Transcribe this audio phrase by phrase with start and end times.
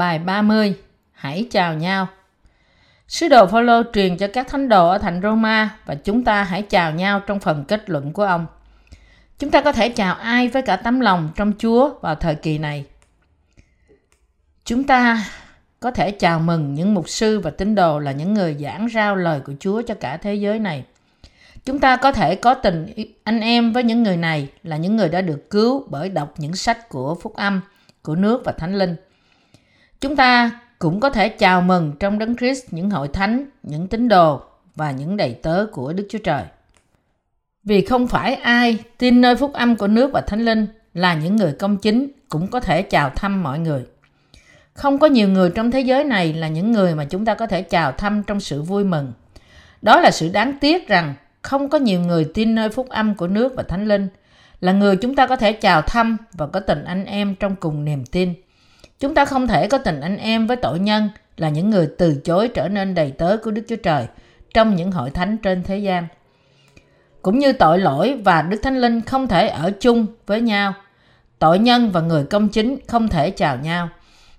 [0.00, 0.74] Bài 30
[1.12, 2.08] Hãy chào nhau
[3.08, 6.62] Sứ đồ Phaolô truyền cho các thánh đồ ở thành Roma và chúng ta hãy
[6.62, 8.46] chào nhau trong phần kết luận của ông.
[9.38, 12.58] Chúng ta có thể chào ai với cả tấm lòng trong Chúa vào thời kỳ
[12.58, 12.84] này.
[14.64, 15.24] Chúng ta
[15.80, 19.16] có thể chào mừng những mục sư và tín đồ là những người giảng rao
[19.16, 20.84] lời của Chúa cho cả thế giới này.
[21.64, 22.86] Chúng ta có thể có tình
[23.24, 26.56] anh em với những người này là những người đã được cứu bởi đọc những
[26.56, 27.60] sách của phúc âm,
[28.02, 28.96] của nước và thánh linh.
[30.00, 34.08] Chúng ta cũng có thể chào mừng trong đấng Christ những hội thánh, những tín
[34.08, 34.40] đồ
[34.76, 36.42] và những đầy tớ của Đức Chúa Trời.
[37.64, 41.36] Vì không phải ai tin nơi phúc âm của nước và thánh linh là những
[41.36, 43.82] người công chính cũng có thể chào thăm mọi người.
[44.74, 47.46] Không có nhiều người trong thế giới này là những người mà chúng ta có
[47.46, 49.12] thể chào thăm trong sự vui mừng.
[49.82, 53.28] Đó là sự đáng tiếc rằng không có nhiều người tin nơi phúc âm của
[53.28, 54.08] nước và thánh linh
[54.60, 57.84] là người chúng ta có thể chào thăm và có tình anh em trong cùng
[57.84, 58.34] niềm tin.
[59.00, 62.14] Chúng ta không thể có tình anh em với tội nhân là những người từ
[62.24, 64.06] chối trở nên đầy tớ của Đức Chúa Trời
[64.54, 66.06] trong những hội thánh trên thế gian.
[67.22, 70.74] Cũng như tội lỗi và Đức Thánh Linh không thể ở chung với nhau,
[71.38, 73.88] tội nhân và người công chính không thể chào nhau.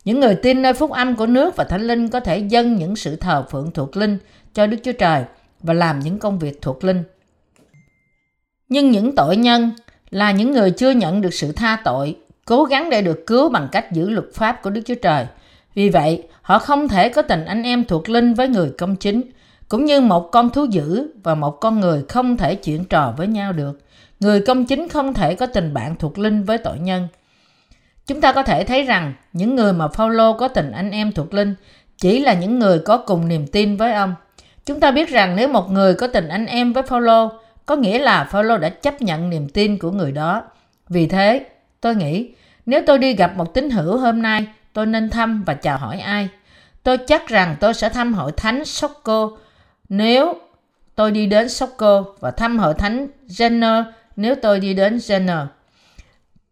[0.06, 2.96] Những người tin nơi phúc âm của nước và Thánh Linh có thể dâng những
[2.96, 4.18] sự thờ phượng thuộc linh
[4.54, 5.24] cho Đức Chúa Trời
[5.60, 7.04] và làm những công việc thuộc linh.
[8.70, 9.72] Nhưng những tội nhân
[10.10, 12.16] là những người chưa nhận được sự tha tội,
[12.52, 15.26] cố gắng để được cứu bằng cách giữ luật pháp của Đức Chúa Trời.
[15.74, 19.22] Vì vậy, họ không thể có tình anh em thuộc linh với người công chính,
[19.70, 23.28] cũng như một con thú dữ và một con người không thể chuyện trò với
[23.28, 23.80] nhau được.
[24.20, 27.08] Người công chính không thể có tình bạn thuộc linh với tội nhân.
[28.08, 31.34] Chúng ta có thể thấy rằng những người mà Phaolô có tình anh em thuộc
[31.34, 31.56] linh
[31.98, 34.16] chỉ là những người có cùng niềm tin với ông.
[34.66, 37.32] Chúng ta biết rằng nếu một người có tình anh em với Phaolô,
[37.66, 40.44] có nghĩa là Phaolô đã chấp nhận niềm tin của người đó.
[40.90, 41.46] Vì thế,
[41.82, 42.32] tôi nghĩ
[42.66, 46.00] nếu tôi đi gặp một tín hữu hôm nay, tôi nên thăm và chào hỏi
[46.00, 46.30] ai?
[46.84, 49.32] Tôi chắc rằng tôi sẽ thăm hội thánh Socco
[49.90, 50.34] nếu
[50.96, 53.84] tôi đi đến Socco và thăm hội thánh Jenner
[54.16, 55.46] nếu tôi đi đến Jenner.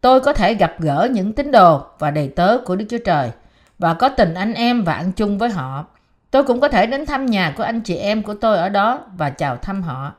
[0.01, 3.31] Tôi có thể gặp gỡ những tín đồ và đầy tớ của Đức Chúa Trời
[3.79, 5.85] và có tình anh em và ăn chung với họ.
[6.31, 8.99] Tôi cũng có thể đến thăm nhà của anh chị em của tôi ở đó
[9.17, 10.13] và chào thăm họ.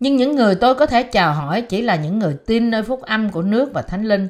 [0.00, 3.02] Nhưng những người tôi có thể chào hỏi chỉ là những người tin nơi phúc
[3.02, 4.28] âm của nước và thánh linh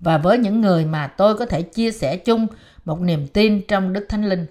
[0.00, 2.46] và với những người mà tôi có thể chia sẻ chung
[2.84, 4.46] một niềm tin trong Đức Thánh Linh.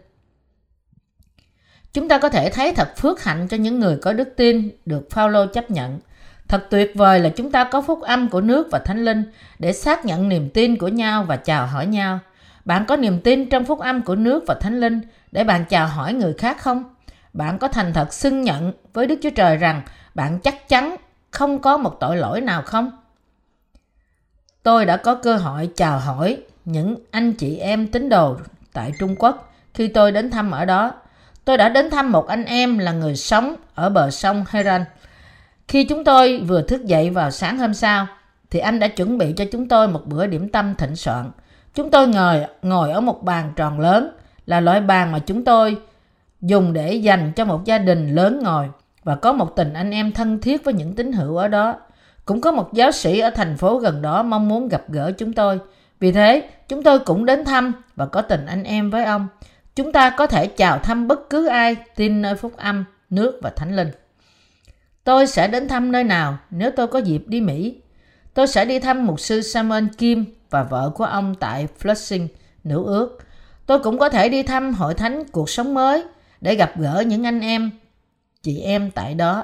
[1.94, 5.08] Chúng ta có thể thấy thật phước hạnh cho những người có đức tin được
[5.12, 6.00] Phaolô chấp nhận.
[6.48, 9.24] Thật tuyệt vời là chúng ta có phúc âm của nước và Thánh Linh
[9.60, 12.20] để xác nhận niềm tin của nhau và chào hỏi nhau.
[12.66, 15.02] Bạn có niềm tin trong phúc âm của nước và Thánh Linh
[15.32, 16.96] để bạn chào hỏi người khác không?
[17.34, 19.82] Bạn có thành thật xưng nhận với Đức Chúa Trời rằng
[20.16, 20.96] bạn chắc chắn
[21.32, 22.92] không có một tội lỗi nào không?
[24.66, 28.36] Tôi đã có cơ hội chào hỏi những anh chị em tín đồ
[28.74, 30.92] tại Trung Quốc khi tôi đến thăm ở đó.
[31.46, 34.86] Tôi đã đến thăm một anh em là người sống ở bờ sông Heran.
[35.68, 38.08] Khi chúng tôi vừa thức dậy vào sáng hôm sau,
[38.52, 41.32] thì anh đã chuẩn bị cho chúng tôi một bữa điểm tâm thịnh soạn.
[41.74, 44.10] Chúng tôi ngồi ngồi ở một bàn tròn lớn,
[44.46, 45.78] là loại bàn mà chúng tôi
[46.42, 48.70] dùng để dành cho một gia đình lớn ngồi
[49.04, 51.76] và có một tình anh em thân thiết với những tín hữu ở đó.
[52.26, 55.34] Cũng có một giáo sĩ ở thành phố gần đó mong muốn gặp gỡ chúng
[55.34, 55.60] tôi.
[56.00, 59.28] Vì thế, chúng tôi cũng đến thăm và có tình anh em với ông.
[59.76, 63.50] Chúng ta có thể chào thăm bất cứ ai tin nơi phúc âm, nước và
[63.50, 63.92] thánh linh.
[65.04, 67.82] Tôi sẽ đến thăm nơi nào nếu tôi có dịp đi Mỹ.
[68.34, 72.28] Tôi sẽ đi thăm mục sư Samuel Kim và vợ của ông tại Flushing,
[72.64, 73.18] nữ ước.
[73.66, 76.04] Tôi cũng có thể đi thăm hội thánh cuộc sống mới
[76.42, 77.72] để gặp gỡ những anh em,
[78.42, 79.44] chị em tại đó.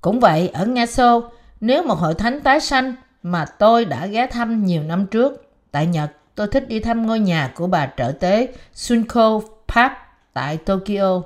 [0.00, 1.30] Cũng vậy, ở Nga Xô,
[1.62, 5.86] nếu một hội thánh tái sanh mà tôi đã ghé thăm nhiều năm trước, tại
[5.86, 9.92] Nhật, tôi thích đi thăm ngôi nhà của bà trợ tế Sunko Park
[10.32, 11.22] tại Tokyo.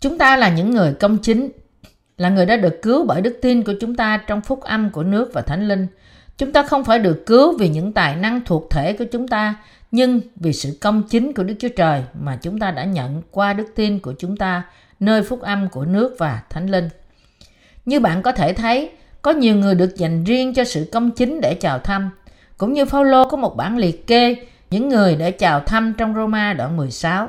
[0.00, 1.48] Chúng ta là những người công chính,
[2.16, 5.02] là người đã được cứu bởi đức tin của chúng ta trong phúc âm của
[5.02, 5.86] nước và thánh linh.
[6.38, 9.54] Chúng ta không phải được cứu vì những tài năng thuộc thể của chúng ta,
[9.90, 13.52] nhưng vì sự công chính của Đức Chúa Trời mà chúng ta đã nhận qua
[13.52, 14.62] đức tin của chúng ta
[15.00, 16.88] nơi phúc âm của nước và thánh linh.
[17.84, 18.90] Như bạn có thể thấy,
[19.22, 22.10] có nhiều người được dành riêng cho sự công chính để chào thăm,
[22.58, 24.36] cũng như Phaolô có một bản liệt kê
[24.70, 27.28] những người để chào thăm trong Roma đoạn 16.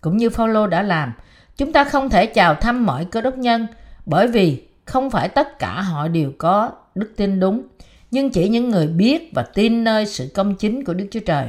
[0.00, 1.12] Cũng như Phaolô đã làm,
[1.56, 3.66] chúng ta không thể chào thăm mọi cơ đốc nhân
[4.06, 7.62] bởi vì không phải tất cả họ đều có đức tin đúng,
[8.10, 11.48] nhưng chỉ những người biết và tin nơi sự công chính của Đức Chúa Trời.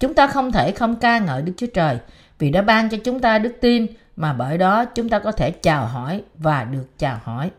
[0.00, 1.98] Chúng ta không thể không ca ngợi Đức Chúa Trời
[2.38, 3.86] vì đã ban cho chúng ta đức tin
[4.16, 7.50] mà bởi đó chúng ta có thể chào hỏi và được chào hỏi.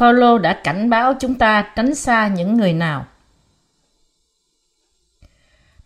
[0.00, 3.06] Paulo đã cảnh báo chúng ta tránh xa những người nào.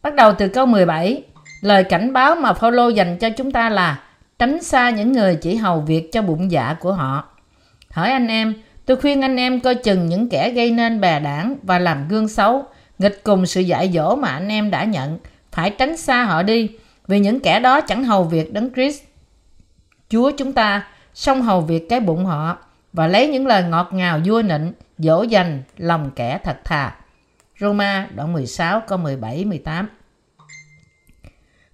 [0.02, 1.22] Bắt đầu từ câu 17,
[1.60, 4.02] lời cảnh báo mà Paulo dành cho chúng ta là
[4.38, 7.24] tránh xa những người chỉ hầu việc cho bụng dạ của họ.
[7.90, 8.54] Hỏi anh em,
[8.86, 12.28] tôi khuyên anh em coi chừng những kẻ gây nên bè đảng và làm gương
[12.28, 12.64] xấu,
[12.98, 15.18] nghịch cùng sự dạy dỗ mà anh em đã nhận,
[15.52, 16.70] phải tránh xa họ đi,
[17.06, 19.02] vì những kẻ đó chẳng hầu việc đấng Christ.
[20.08, 22.56] Chúa chúng ta, song hầu việc cái bụng họ,
[22.92, 26.94] và lấy những lời ngọt ngào vua nịnh, dỗ dành lòng kẻ thật thà.
[27.60, 29.88] Roma đoạn 16 câu 17 18.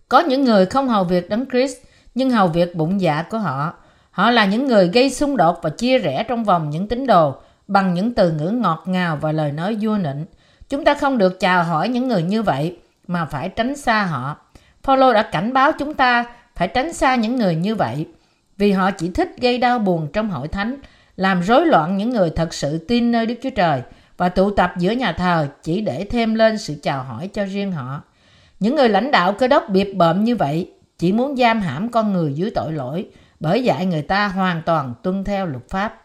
[0.08, 1.76] Có những người không hầu việc đấng Christ
[2.14, 3.74] nhưng hầu việc bụng dạ của họ.
[4.10, 7.36] Họ là những người gây xung đột và chia rẽ trong vòng những tín đồ
[7.68, 10.26] bằng những từ ngữ ngọt ngào và lời nói vua nịnh.
[10.68, 14.36] Chúng ta không được chào hỏi những người như vậy mà phải tránh xa họ.
[14.82, 16.24] Paulo đã cảnh báo chúng ta
[16.56, 18.06] phải tránh xa những người như vậy
[18.56, 20.76] vì họ chỉ thích gây đau buồn trong hội thánh,
[21.16, 23.82] làm rối loạn những người thật sự tin nơi Đức Chúa Trời
[24.16, 27.72] và tụ tập giữa nhà thờ chỉ để thêm lên sự chào hỏi cho riêng
[27.72, 28.02] họ.
[28.60, 32.12] Những người lãnh đạo cơ đốc biệt bợm như vậy chỉ muốn giam hãm con
[32.12, 33.08] người dưới tội lỗi
[33.40, 36.02] bởi dạy người ta hoàn toàn tuân theo luật pháp.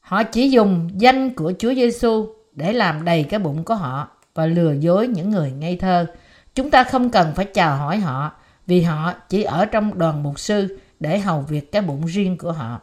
[0.00, 4.46] Họ chỉ dùng danh của Chúa Giêsu để làm đầy cái bụng của họ và
[4.46, 6.06] lừa dối những người ngây thơ.
[6.54, 8.32] Chúng ta không cần phải chào hỏi họ
[8.66, 12.52] vì họ chỉ ở trong đoàn mục sư để hầu việc cái bụng riêng của
[12.52, 12.80] họ.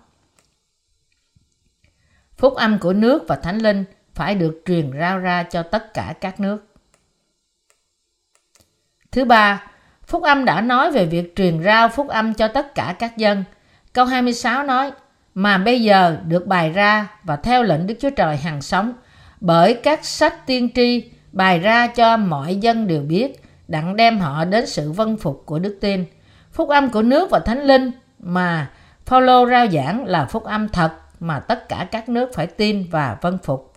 [2.38, 3.84] Phúc âm của nước và thánh linh
[4.14, 6.68] phải được truyền rao ra cho tất cả các nước.
[9.12, 9.74] Thứ ba,
[10.08, 13.44] Phúc âm đã nói về việc truyền rao phúc âm cho tất cả các dân.
[13.94, 14.92] Câu 26 nói,
[15.34, 18.94] mà bây giờ được bài ra và theo lệnh Đức Chúa Trời hàng sống,
[19.40, 24.46] bởi các sách tiên tri bài ra cho mọi dân đều biết, đặng đem họ
[24.46, 26.06] đến sự vân phục của đức tin.
[26.52, 28.70] Phúc âm của nước và thánh linh mà
[29.06, 30.92] Phaolô rao giảng là phúc âm thật
[31.24, 33.74] mà tất cả các nước phải tin và vân phục.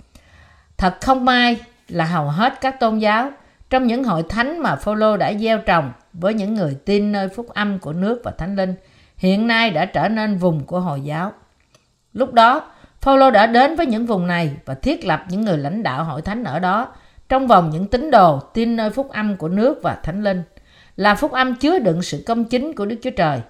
[0.76, 3.30] Thật không may là hầu hết các tôn giáo
[3.70, 7.48] trong những hội thánh mà Phaolô đã gieo trồng với những người tin nơi phúc
[7.48, 8.74] âm của nước và thánh linh
[9.16, 11.32] hiện nay đã trở nên vùng của Hồi giáo.
[12.12, 12.70] Lúc đó,
[13.00, 16.22] Phaolô đã đến với những vùng này và thiết lập những người lãnh đạo hội
[16.22, 16.88] thánh ở đó
[17.28, 20.42] trong vòng những tín đồ tin nơi phúc âm của nước và thánh linh
[20.96, 23.40] là phúc âm chứa đựng sự công chính của Đức Chúa Trời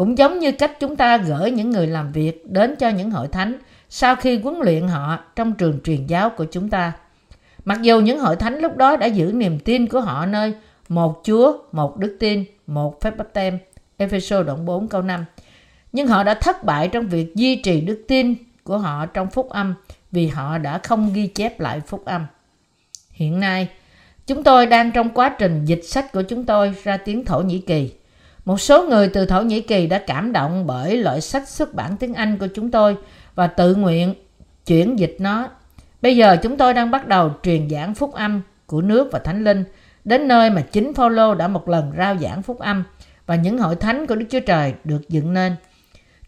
[0.00, 3.28] cũng giống như cách chúng ta gửi những người làm việc đến cho những hội
[3.28, 3.58] thánh
[3.88, 6.92] sau khi huấn luyện họ trong trường truyền giáo của chúng ta.
[7.64, 10.54] Mặc dù những hội thánh lúc đó đã giữ niềm tin của họ nơi
[10.88, 13.58] một Chúa, một đức tin, một phép báp tem,
[13.96, 15.24] Ephesos đoạn 4 câu 5.
[15.92, 19.50] Nhưng họ đã thất bại trong việc duy trì đức tin của họ trong phúc
[19.50, 19.74] âm
[20.12, 22.26] vì họ đã không ghi chép lại phúc âm.
[23.10, 23.68] Hiện nay,
[24.26, 27.58] chúng tôi đang trong quá trình dịch sách của chúng tôi ra tiếng Thổ Nhĩ
[27.58, 27.90] Kỳ.
[28.44, 31.96] Một số người từ Thổ Nhĩ Kỳ đã cảm động bởi loại sách xuất bản
[31.96, 32.96] tiếng Anh của chúng tôi
[33.34, 34.14] và tự nguyện
[34.66, 35.48] chuyển dịch nó.
[36.02, 39.44] Bây giờ chúng tôi đang bắt đầu truyền giảng phúc âm của nước và thánh
[39.44, 39.64] linh
[40.04, 42.84] đến nơi mà chính Phaolô đã một lần rao giảng phúc âm
[43.26, 45.56] và những hội thánh của Đức Chúa Trời được dựng nên.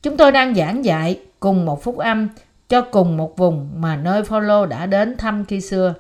[0.03, 2.29] Chúng tôi đang giảng dạy cùng một phúc âm
[2.69, 5.95] cho cùng một vùng mà nơi Phaolô đã đến thăm khi xưa.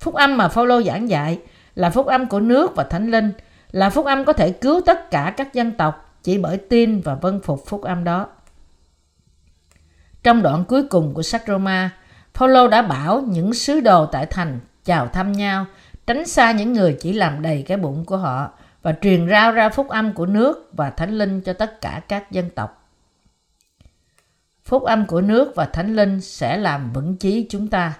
[0.00, 1.38] Phúc âm mà Phaolô giảng dạy
[1.74, 3.32] là phúc âm của nước và thánh linh,
[3.70, 7.14] là phúc âm có thể cứu tất cả các dân tộc chỉ bởi tin và
[7.14, 8.26] vân phục phúc âm đó.
[10.22, 11.90] Trong đoạn cuối cùng của sách Roma,
[12.34, 15.66] Phaolô đã bảo những sứ đồ tại thành chào thăm nhau,
[16.06, 18.50] tránh xa những người chỉ làm đầy cái bụng của họ
[18.82, 22.30] và truyền rao ra phúc âm của nước và thánh linh cho tất cả các
[22.30, 22.90] dân tộc.
[24.64, 27.94] Phúc âm của nước và thánh linh sẽ làm vững chí chúng ta.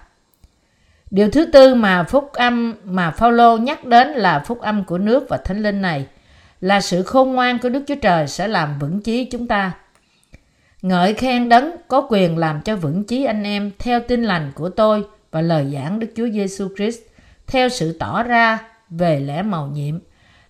[1.11, 5.25] Điều thứ tư mà phúc âm, mà Phaolô nhắc đến là phúc âm của nước
[5.29, 6.05] và thánh linh này,
[6.61, 9.71] là sự khôn ngoan của Đức Chúa Trời sẽ làm vững chí chúng ta.
[10.81, 14.69] Ngợi khen đấng có quyền làm cho vững chí anh em theo tin lành của
[14.69, 16.99] tôi và lời giảng Đức Chúa Giêsu Christ,
[17.47, 19.99] theo sự tỏ ra về lẽ màu nhiệm,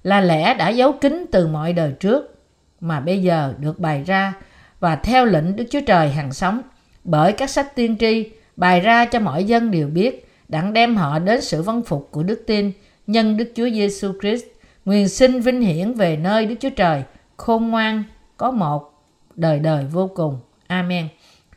[0.03, 2.35] là lẽ đã giấu kín từ mọi đời trước,
[2.81, 4.33] mà bây giờ được bày ra
[4.79, 6.61] và theo lệnh Đức Chúa Trời hàng sống
[7.03, 11.19] bởi các sách tiên tri bày ra cho mọi dân đều biết đặng đem họ
[11.19, 12.71] đến sự vân phục của đức tin,
[13.07, 14.45] nhân Đức Chúa Giêsu Christ,
[14.85, 17.03] nguyện sinh vinh hiển về nơi Đức Chúa Trời,
[17.37, 18.03] khôn ngoan,
[18.37, 18.93] có một,
[19.35, 20.39] đời đời vô cùng.
[20.67, 21.07] Amen.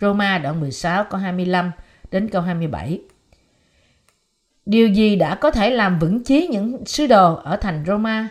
[0.00, 1.70] Roma đoạn 16 câu 25
[2.10, 3.00] đến câu 27.
[4.66, 8.28] Điều gì đã có thể làm vững chí những sứ đồ ở thành Roma?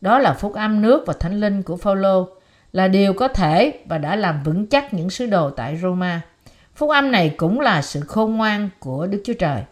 [0.00, 2.28] Đó là phúc âm nước và thánh linh của Phaolô,
[2.72, 6.20] là điều có thể và đã làm vững chắc những sứ đồ tại Roma.
[6.74, 9.62] Phúc âm này cũng là sự khôn ngoan của Đức Chúa Trời.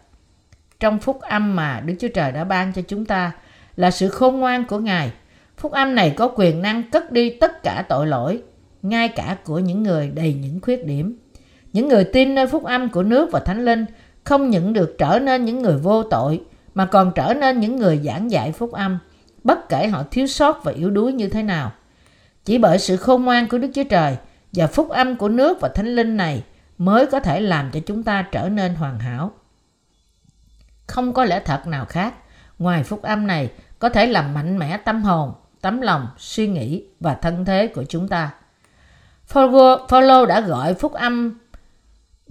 [0.83, 3.31] Trong phúc âm mà Đức Chúa Trời đã ban cho chúng ta
[3.75, 5.11] là sự khôn ngoan của Ngài.
[5.57, 8.41] Phúc âm này có quyền năng cất đi tất cả tội lỗi,
[8.81, 11.17] ngay cả của những người đầy những khuyết điểm.
[11.73, 13.85] Những người tin nơi phúc âm của nước và thánh linh
[14.23, 16.41] không những được trở nên những người vô tội
[16.73, 18.99] mà còn trở nên những người giảng dạy phúc âm,
[19.43, 21.71] bất kể họ thiếu sót và yếu đuối như thế nào.
[22.45, 24.17] Chỉ bởi sự khôn ngoan của Đức Chúa Trời
[24.53, 26.43] và phúc âm của nước và thánh linh này
[26.77, 29.31] mới có thể làm cho chúng ta trở nên hoàn hảo.
[30.87, 32.13] Không có lẽ thật nào khác,
[32.59, 36.83] ngoài phúc âm này có thể làm mạnh mẽ tâm hồn, tấm lòng, suy nghĩ
[36.99, 38.31] và thân thế của chúng ta.
[39.89, 41.39] Paulo đã gọi phúc âm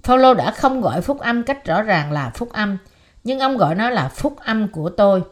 [0.03, 2.79] Paulo đã không gọi phúc âm cách rõ ràng là phúc âm,
[3.25, 5.23] nhưng ông gọi nó là phúc âm của tôi.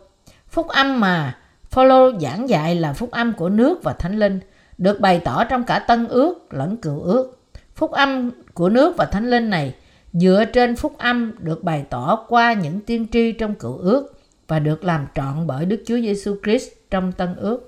[0.48, 1.36] Phúc âm mà
[1.70, 4.40] Paulo giảng dạy là phúc âm của nước và thánh linh,
[4.78, 7.38] được bày tỏ trong cả tân ước lẫn cựu ước.
[7.74, 9.74] Phúc âm của nước và thánh linh này
[10.12, 14.58] dựa trên phúc âm được bày tỏ qua những tiên tri trong cựu ước và
[14.58, 17.66] được làm trọn bởi Đức Chúa Giêsu Christ trong tân ước.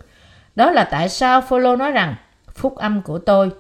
[0.57, 2.15] Đó là tại sao Phaolô nói rằng
[2.55, 3.51] phúc âm của tôi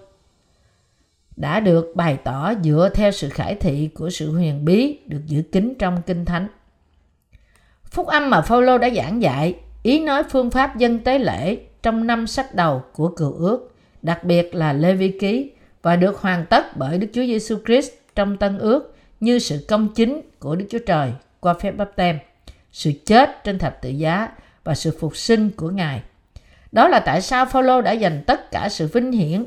[1.36, 5.42] đã được bày tỏ dựa theo sự khải thị của sự huyền bí được giữ
[5.52, 6.48] kín trong kinh thánh.
[7.84, 12.06] Phúc âm mà Phaolô đã giảng dạy, ý nói phương pháp dân tế lễ trong
[12.06, 15.50] năm sách đầu của cựu ước, đặc biệt là Lê Vi Ký
[15.82, 19.88] và được hoàn tất bởi Đức Chúa Giêsu Christ trong Tân ước như sự công
[19.94, 22.18] chính của Đức Chúa Trời qua phép báp tem,
[22.72, 24.28] sự chết trên thập tự giá
[24.64, 26.02] và sự phục sinh của Ngài.
[26.72, 29.44] Đó là tại sao Phaolô đã dành tất cả sự vinh hiển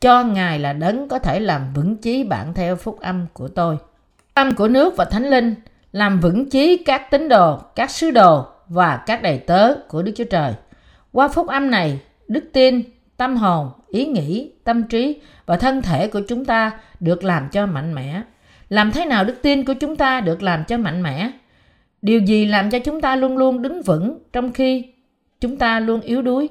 [0.00, 3.76] cho Ngài là đấng có thể làm vững chí bạn theo phúc âm của tôi.
[4.34, 5.54] Âm của nước và thánh linh
[5.92, 10.12] làm vững chí các tín đồ, các sứ đồ và các đầy tớ của Đức
[10.16, 10.52] Chúa Trời.
[11.12, 12.82] Qua phúc âm này, đức tin,
[13.18, 17.66] tâm hồn, ý nghĩ, tâm trí và thân thể của chúng ta được làm cho
[17.66, 18.22] mạnh mẽ.
[18.68, 21.30] Làm thế nào đức tin của chúng ta được làm cho mạnh mẽ?
[22.02, 24.84] Điều gì làm cho chúng ta luôn luôn đứng vững trong khi
[25.40, 26.48] chúng ta luôn yếu đuối?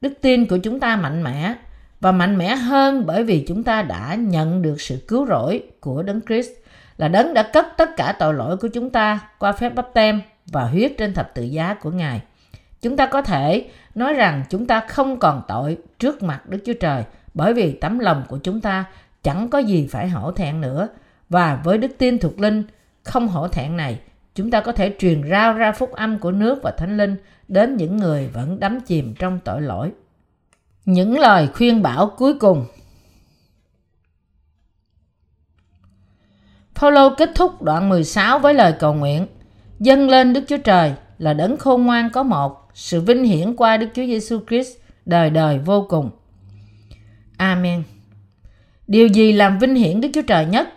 [0.00, 1.54] Đức tin của chúng ta mạnh mẽ
[2.00, 6.02] và mạnh mẽ hơn bởi vì chúng ta đã nhận được sự cứu rỗi của
[6.02, 6.50] Đấng Christ
[6.96, 10.20] là Đấng đã cất tất cả tội lỗi của chúng ta qua phép bắp tem
[10.46, 12.20] và huyết trên thập tự giá của Ngài.
[12.82, 16.74] Chúng ta có thể nói rằng chúng ta không còn tội trước mặt Đức Chúa
[16.80, 17.04] Trời,
[17.34, 18.84] bởi vì tấm lòng của chúng ta
[19.22, 20.88] chẳng có gì phải hổ thẹn nữa.
[21.28, 22.64] Và với đức tin thuộc linh
[23.02, 24.00] không hổ thẹn này,
[24.34, 27.16] chúng ta có thể truyền rao ra phúc âm của nước và thánh linh
[27.48, 29.92] đến những người vẫn đắm chìm trong tội lỗi.
[30.84, 32.66] Những lời khuyên bảo cuối cùng.
[36.74, 39.26] Phaolô kết thúc đoạn 16 với lời cầu nguyện.
[39.78, 43.76] Dâng lên Đức Chúa Trời là đấng khôn ngoan có một sự vinh hiển qua
[43.76, 46.10] Đức Chúa Giêsu Christ đời đời vô cùng.
[47.36, 47.82] Amen.
[48.86, 50.68] Điều gì làm vinh hiển Đức Chúa Trời nhất?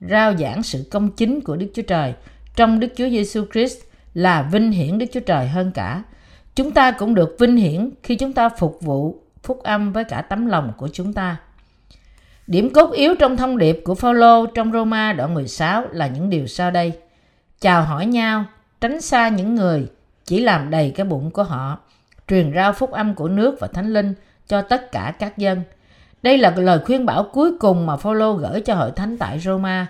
[0.00, 2.14] Rao giảng sự công chính của Đức Chúa Trời
[2.56, 3.78] trong Đức Chúa Giêsu Christ
[4.14, 6.02] là vinh hiển Đức Chúa Trời hơn cả.
[6.54, 10.22] Chúng ta cũng được vinh hiển khi chúng ta phục vụ phúc âm với cả
[10.22, 11.36] tấm lòng của chúng ta.
[12.46, 16.46] Điểm cốt yếu trong thông điệp của Phaolô trong Roma đoạn 16 là những điều
[16.46, 16.92] sau đây.
[17.60, 18.44] Chào hỏi nhau,
[18.80, 19.86] tránh xa những người
[20.26, 21.78] chỉ làm đầy cái bụng của họ,
[22.28, 24.14] truyền rao phúc âm của nước và thánh linh
[24.46, 25.62] cho tất cả các dân.
[26.22, 29.86] Đây là lời khuyên bảo cuối cùng mà Phaolô gửi cho hội thánh tại Roma.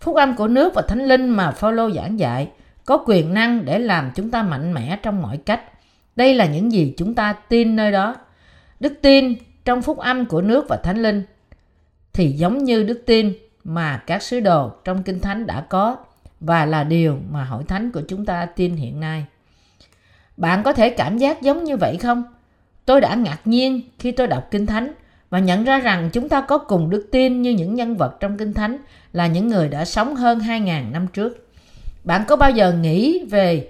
[0.00, 2.48] Phúc âm của nước và thánh linh mà Phaolô giảng dạy
[2.84, 5.60] có quyền năng để làm chúng ta mạnh mẽ trong mọi cách.
[6.16, 8.16] Đây là những gì chúng ta tin nơi đó.
[8.80, 11.22] Đức tin trong phúc âm của nước và thánh linh
[12.12, 13.32] thì giống như đức tin
[13.64, 15.96] mà các sứ đồ trong kinh thánh đã có
[16.40, 19.26] và là điều mà hội thánh của chúng ta tin hiện nay.
[20.38, 22.22] Bạn có thể cảm giác giống như vậy không?
[22.84, 24.92] Tôi đã ngạc nhiên khi tôi đọc kinh thánh
[25.30, 28.38] và nhận ra rằng chúng ta có cùng đức tin như những nhân vật trong
[28.38, 28.78] kinh thánh
[29.12, 31.48] là những người đã sống hơn 2.000 năm trước.
[32.04, 33.68] Bạn có bao giờ nghĩ về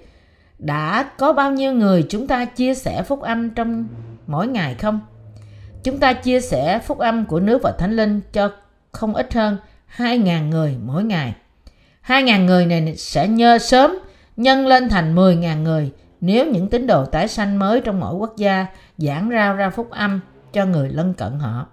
[0.59, 3.87] đã có bao nhiêu người chúng ta chia sẻ phúc âm trong
[4.27, 4.99] mỗi ngày không?
[5.83, 8.51] Chúng ta chia sẻ phúc âm của nước và thánh linh cho
[8.91, 9.57] không ít hơn
[9.97, 11.33] 2.000 người mỗi ngày.
[12.07, 13.99] 2.000 người này sẽ nhơ sớm
[14.37, 18.33] nhân lên thành 10.000 người nếu những tín đồ tái sanh mới trong mỗi quốc
[18.37, 18.65] gia
[18.97, 20.19] giảng rao ra phúc âm
[20.53, 21.67] cho người lân cận họ.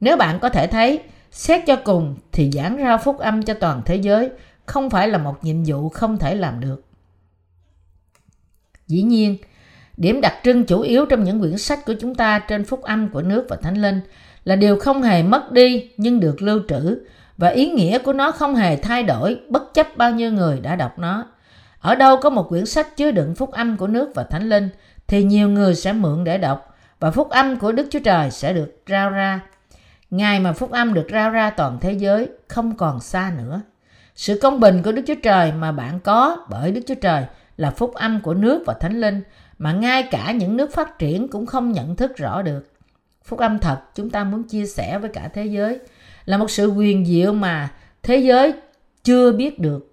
[0.00, 1.00] Nếu bạn có thể thấy,
[1.30, 4.30] xét cho cùng thì giảng rao phúc âm cho toàn thế giới
[4.66, 6.84] không phải là một nhiệm vụ không thể làm được.
[8.86, 9.36] Dĩ nhiên,
[9.96, 13.08] điểm đặc trưng chủ yếu trong những quyển sách của chúng ta trên phúc âm
[13.08, 14.00] của nước và thánh linh
[14.44, 16.98] là điều không hề mất đi nhưng được lưu trữ
[17.36, 20.76] và ý nghĩa của nó không hề thay đổi bất chấp bao nhiêu người đã
[20.76, 21.26] đọc nó.
[21.84, 24.68] Ở đâu có một quyển sách chứa đựng phúc âm của nước và thánh linh,
[25.06, 28.52] thì nhiều người sẽ mượn để đọc, và phúc âm của Đức Chúa Trời sẽ
[28.52, 29.40] được rao ra.
[30.10, 33.60] Ngày mà phúc âm được rao ra toàn thế giới, không còn xa nữa.
[34.14, 37.24] Sự công bình của Đức Chúa Trời mà bạn có bởi Đức Chúa Trời
[37.56, 39.22] là phúc âm của nước và thánh linh,
[39.58, 42.72] mà ngay cả những nước phát triển cũng không nhận thức rõ được.
[43.24, 45.78] Phúc âm thật chúng ta muốn chia sẻ với cả thế giới
[46.24, 47.70] là một sự quyền diệu mà
[48.02, 48.52] thế giới
[49.04, 49.90] chưa biết được.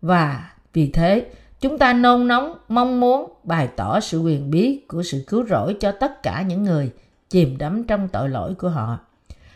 [0.00, 1.26] Và vì thế,
[1.62, 5.76] Chúng ta nôn nóng, mong muốn bày tỏ sự quyền bí của sự cứu rỗi
[5.80, 6.90] cho tất cả những người
[7.30, 8.98] chìm đắm trong tội lỗi của họ.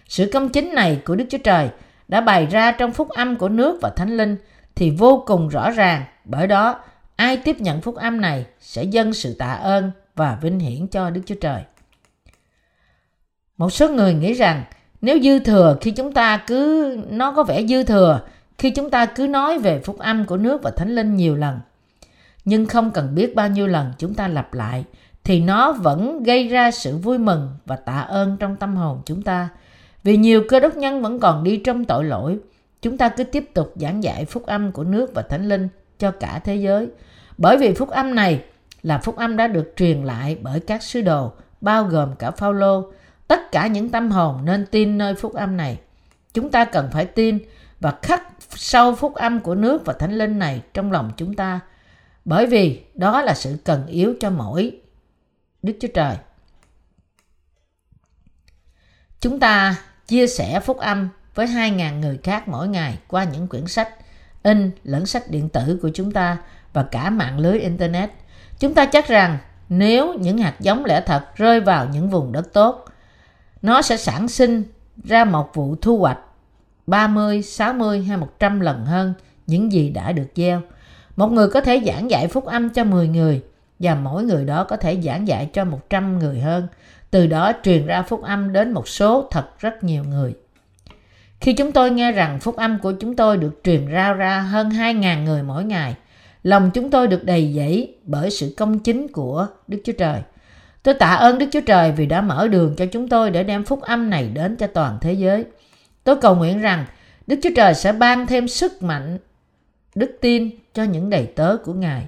[0.09, 1.69] Sự công chính này của Đức Chúa Trời
[2.09, 4.37] đã bày ra trong phúc âm của nước và thánh linh
[4.75, 6.05] thì vô cùng rõ ràng.
[6.25, 6.81] Bởi đó,
[7.17, 11.11] ai tiếp nhận phúc âm này sẽ dâng sự tạ ơn và vinh hiển cho
[11.11, 11.63] Đức Chúa Trời.
[13.57, 14.65] Một số người nghĩ rằng
[15.01, 18.21] nếu dư thừa khi chúng ta cứ nó có vẻ dư thừa
[18.59, 21.61] khi chúng ta cứ nói về phúc âm của nước và thánh linh nhiều lần,
[22.45, 24.85] nhưng không cần biết bao nhiêu lần chúng ta lặp lại,
[25.25, 29.23] thì nó vẫn gây ra sự vui mừng và tạ ơn trong tâm hồn chúng
[29.23, 29.49] ta.
[30.03, 32.39] Vì nhiều cơ đốc nhân vẫn còn đi trong tội lỗi,
[32.83, 36.11] chúng ta cứ tiếp tục giảng dạy phúc âm của nước và thánh linh cho
[36.11, 36.89] cả thế giới.
[37.39, 38.43] Bởi vì phúc âm này
[38.83, 42.93] là phúc âm đã được truyền lại bởi các sứ đồ, bao gồm cả Phaolô.
[43.29, 45.79] Tất cả những tâm hồn nên tin nơi phúc âm này.
[46.35, 47.39] Chúng ta cần phải tin
[47.81, 51.61] và khắc sâu phúc âm của nước và thánh linh này trong lòng chúng ta
[52.25, 54.81] bởi vì đó là sự cần yếu cho mỗi
[55.63, 56.17] Đức Chúa Trời.
[59.21, 63.67] Chúng ta chia sẻ phúc âm với 2.000 người khác mỗi ngày qua những quyển
[63.67, 63.89] sách
[64.43, 66.39] in lẫn sách điện tử của chúng ta
[66.73, 68.11] và cả mạng lưới Internet.
[68.59, 72.53] Chúng ta chắc rằng nếu những hạt giống lẽ thật rơi vào những vùng đất
[72.53, 72.85] tốt,
[73.63, 74.65] nó sẽ sản sinh
[75.05, 76.19] ra một vụ thu hoạch
[76.87, 79.15] 30, 60 hay 100 lần hơn
[79.47, 80.63] những gì đã được gieo.
[81.17, 83.43] Một người có thể giảng dạy phúc âm cho 10 người
[83.79, 86.67] và mỗi người đó có thể giảng dạy cho 100 người hơn.
[87.11, 90.35] Từ đó truyền ra phúc âm đến một số thật rất nhiều người.
[91.41, 94.69] Khi chúng tôi nghe rằng phúc âm của chúng tôi được truyền rao ra hơn
[94.69, 95.95] 2.000 người mỗi ngày,
[96.43, 100.21] lòng chúng tôi được đầy dẫy bởi sự công chính của Đức Chúa Trời.
[100.83, 103.65] Tôi tạ ơn Đức Chúa Trời vì đã mở đường cho chúng tôi để đem
[103.65, 105.45] phúc âm này đến cho toàn thế giới.
[106.07, 106.85] Tôi cầu nguyện rằng
[107.27, 109.19] Đức Chúa Trời sẽ ban thêm sức mạnh,
[109.95, 112.07] đức tin cho những đầy tớ của Ngài.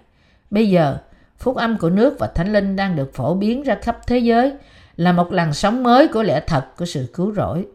[0.51, 0.99] Bây giờ,
[1.39, 4.53] phúc âm của nước và thánh linh đang được phổ biến ra khắp thế giới
[4.97, 7.67] là một làn sóng mới của lẽ thật của sự cứu rỗi.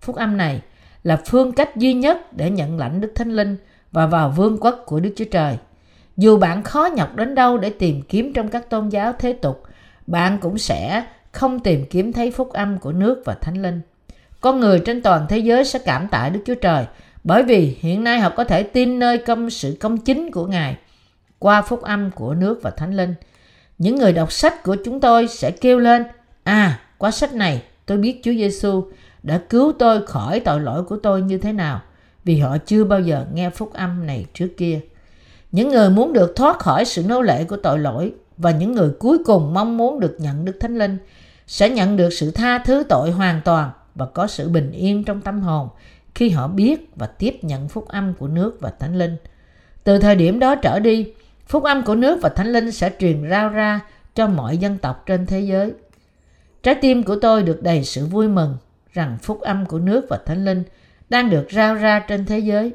[0.00, 0.60] Phúc âm này
[1.02, 3.56] là phương cách duy nhất để nhận lãnh Đức Thánh Linh
[3.92, 5.58] và vào vương quốc của Đức Chúa Trời.
[6.16, 9.62] Dù bạn khó nhọc đến đâu để tìm kiếm trong các tôn giáo thế tục,
[10.06, 13.80] bạn cũng sẽ không tìm kiếm thấy phúc âm của nước và Thánh Linh.
[14.40, 16.84] Con người trên toàn thế giới sẽ cảm tạ Đức Chúa Trời
[17.24, 20.76] bởi vì hiện nay họ có thể tin nơi công sự công chính của Ngài
[21.38, 23.14] qua phúc âm của nước và Thánh Linh.
[23.78, 26.04] Những người đọc sách của chúng tôi sẽ kêu lên,
[26.42, 28.84] à, qua sách này tôi biết Chúa Giêsu
[29.22, 31.80] đã cứu tôi khỏi tội lỗi của tôi như thế nào
[32.24, 34.80] vì họ chưa bao giờ nghe phúc âm này trước kia.
[35.52, 38.90] Những người muốn được thoát khỏi sự nô lệ của tội lỗi và những người
[38.98, 40.98] cuối cùng mong muốn được nhận Đức Thánh Linh
[41.46, 45.20] sẽ nhận được sự tha thứ tội hoàn toàn và có sự bình yên trong
[45.20, 45.68] tâm hồn
[46.14, 49.16] khi họ biết và tiếp nhận phúc âm của nước và thánh linh.
[49.84, 51.12] Từ thời điểm đó trở đi,
[51.46, 53.80] phúc âm của nước và thánh linh sẽ truyền rao ra
[54.14, 55.72] cho mọi dân tộc trên thế giới.
[56.62, 58.56] Trái tim của tôi được đầy sự vui mừng
[58.92, 60.62] rằng phúc âm của nước và thánh linh
[61.08, 62.72] đang được rao ra trên thế giới.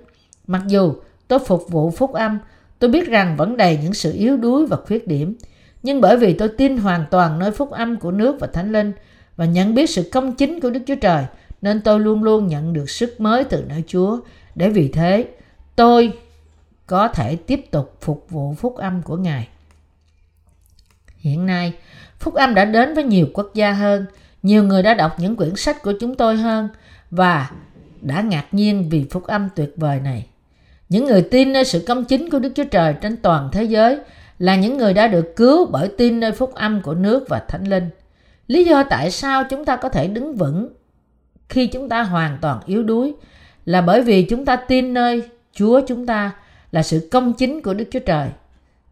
[0.48, 0.94] Mặc dù
[1.28, 2.40] tôi phục vụ phúc âm,
[2.80, 5.36] tôi biết rằng vẫn đầy những sự yếu đuối và khuyết điểm.
[5.84, 8.92] Nhưng bởi vì tôi tin hoàn toàn nơi phúc âm của nước và thánh linh
[9.36, 11.26] và nhận biết sự công chính của Đức Chúa Trời,
[11.62, 14.20] nên tôi luôn luôn nhận được sức mới từ nơi Chúa.
[14.56, 15.28] Để vì thế,
[15.76, 16.14] tôi
[16.88, 19.48] có thể tiếp tục phục vụ phúc âm của Ngài.
[21.18, 21.74] Hiện nay,
[22.20, 24.06] phúc âm đã đến với nhiều quốc gia hơn,
[24.44, 26.70] nhiều người đã đọc những quyển sách của chúng tôi hơn
[27.12, 27.52] và
[28.02, 30.26] đã ngạc nhiên vì phúc âm tuyệt vời này.
[30.90, 34.00] Những người tin nơi sự công chính của Đức Chúa Trời trên toàn thế giới
[34.40, 37.68] là những người đã được cứu bởi tin nơi phúc âm của nước và thánh
[37.68, 37.90] linh.
[38.48, 40.70] Lý do tại sao chúng ta có thể đứng vững
[41.50, 43.14] khi chúng ta hoàn toàn yếu đuối
[43.66, 46.32] là bởi vì chúng ta tin nơi Chúa chúng ta
[46.72, 48.30] là sự công chính của Đức Chúa Trời.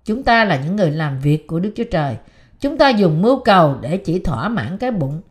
[0.06, 2.16] Chúng ta là những người làm việc của Đức Chúa Trời.
[2.60, 5.22] Chúng ta dùng mưu cầu để chỉ thỏa mãn cái bụng,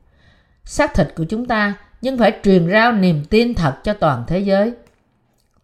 [0.65, 4.39] xác thịt của chúng ta, nhưng phải truyền rao niềm tin thật cho toàn thế
[4.39, 4.73] giới.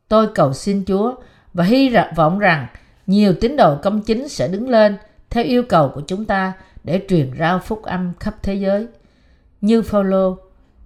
[0.09, 1.14] Tôi cầu xin Chúa
[1.55, 2.66] và hy vọng rằng
[3.07, 4.97] nhiều tín đồ công chính sẽ đứng lên
[5.31, 6.53] theo yêu cầu của chúng ta
[6.87, 8.87] để truyền rao phúc âm khắp thế giới.
[9.61, 10.38] Như Phaolô,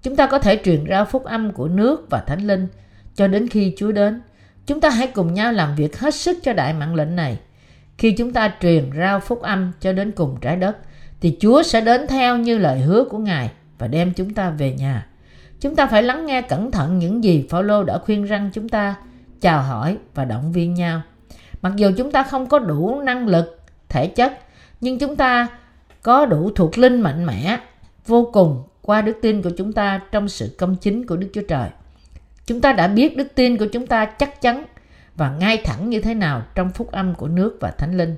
[0.02, 2.68] chúng ta có thể truyền rao phúc âm của nước và thánh linh
[3.14, 4.20] cho đến khi Chúa đến.
[4.66, 7.38] Chúng ta hãy cùng nhau làm việc hết sức cho đại mạng lệnh này.
[7.98, 10.76] Khi chúng ta truyền rao phúc âm cho đến cùng trái đất,
[11.20, 14.72] thì Chúa sẽ đến theo như lời hứa của Ngài và đem chúng ta về
[14.72, 15.06] nhà.
[15.60, 18.94] Chúng ta phải lắng nghe cẩn thận những gì Phaolô đã khuyên răng chúng ta,
[19.40, 21.02] chào hỏi và động viên nhau.
[21.62, 24.38] Mặc dù chúng ta không có đủ năng lực, thể chất,
[24.80, 25.48] nhưng chúng ta
[26.02, 27.58] có đủ thuộc linh mạnh mẽ
[28.06, 31.42] vô cùng qua đức tin của chúng ta trong sự công chính của Đức Chúa
[31.48, 31.68] Trời.
[32.46, 34.64] Chúng ta đã biết đức tin của chúng ta chắc chắn
[35.16, 38.16] và ngay thẳng như thế nào trong phúc âm của nước và thánh linh.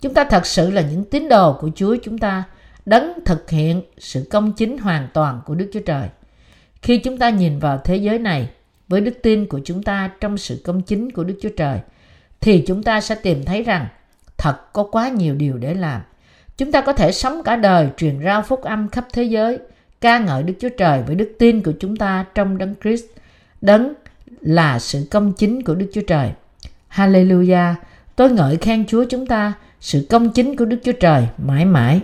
[0.00, 2.44] Chúng ta thật sự là những tín đồ của Chúa chúng ta,
[2.86, 6.08] đấng thực hiện sự công chính hoàn toàn của Đức Chúa Trời.
[6.82, 8.50] Khi chúng ta nhìn vào thế giới này
[8.88, 11.80] với đức tin của chúng ta trong sự công chính của Đức Chúa Trời,
[12.40, 13.86] thì chúng ta sẽ tìm thấy rằng
[14.38, 16.02] thật có quá nhiều điều để làm.
[16.58, 19.58] Chúng ta có thể sống cả đời truyền rao phúc âm khắp thế giới,
[20.00, 23.04] ca ngợi Đức Chúa Trời với đức tin của chúng ta trong Đấng Christ.
[23.60, 23.94] Đấng
[24.40, 26.30] là sự công chính của Đức Chúa Trời.
[26.94, 27.74] Hallelujah!
[28.16, 32.00] Tôi ngợi khen Chúa chúng ta, sự công chính của Đức Chúa Trời mãi mãi.